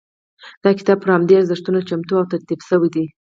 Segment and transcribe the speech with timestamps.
[0.63, 3.05] دا کتاب پر همدې ارزښتونو چمتو او ترتیب شوی دی.